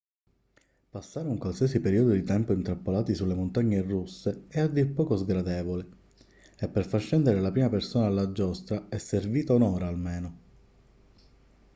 passare 0.89 1.27
un 1.27 1.37
qualsiasi 1.37 1.79
periodo 1.79 2.13
di 2.13 2.23
tempo 2.23 2.53
intrappolati 2.53 3.13
sulle 3.13 3.35
montagne 3.35 3.81
russe 3.83 4.45
è 4.47 4.59
a 4.59 4.65
dir 4.67 4.91
poco 4.93 5.15
sgradevole 5.15 5.85
e 6.57 6.67
per 6.69 6.87
far 6.87 7.01
scendere 7.01 7.39
la 7.39 7.51
prima 7.51 7.69
persona 7.69 8.05
dalla 8.07 8.31
giostra 8.31 8.87
è 8.89 8.97
servita 8.97 9.53
un'ora 9.53 9.85
almeno 9.85 10.39